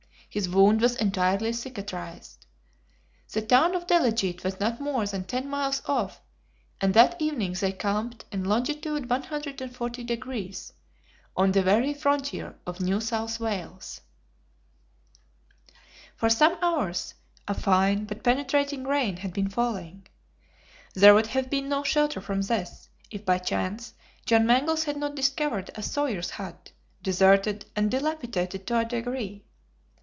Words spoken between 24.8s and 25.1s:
had